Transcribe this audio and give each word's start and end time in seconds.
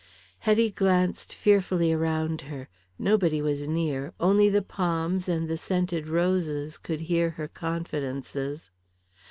Hetty 0.39 0.71
glanced 0.71 1.35
fearfully 1.35 1.93
around 1.93 2.41
her. 2.49 2.69
Nobody 2.97 3.39
was 3.39 3.67
near 3.67 4.13
only 4.19 4.49
the 4.49 4.63
palms 4.63 5.29
and 5.29 5.47
the 5.47 5.59
scented 5.59 6.07
roses 6.07 6.79
could 6.79 7.01
hear 7.01 7.29
her 7.37 7.47
confidences. 7.47 8.71